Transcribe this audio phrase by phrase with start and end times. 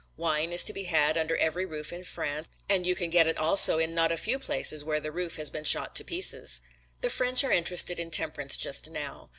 [0.17, 3.37] Wine is to be had under every roof in France and you can get it
[3.37, 6.61] also in not a few places where the roof has been shot to pieces.
[7.01, 9.29] The French are interested in temperance just now.